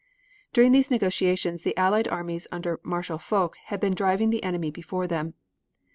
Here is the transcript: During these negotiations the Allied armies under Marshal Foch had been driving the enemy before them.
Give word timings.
During 0.51 0.71
these 0.71 0.89
negotiations 0.89 1.61
the 1.61 1.77
Allied 1.77 2.07
armies 2.07 2.47
under 2.51 2.79
Marshal 2.81 3.19
Foch 3.19 3.55
had 3.65 3.79
been 3.79 3.93
driving 3.93 4.31
the 4.31 4.41
enemy 4.43 4.71
before 4.71 5.05
them. 5.05 5.35